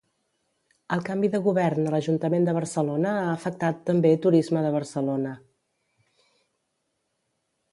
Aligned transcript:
El 0.95 1.03
canvi 1.09 1.29
de 1.33 1.41
govern 1.47 1.89
a 1.89 1.91
l'Ajuntament 1.95 2.47
de 2.47 2.55
Barcelona 2.59 3.11
ha 3.17 3.27
afectat 3.35 3.83
també 3.91 4.15
Turisme 4.25 4.65
de 4.67 4.73
Barcelona. 4.77 5.35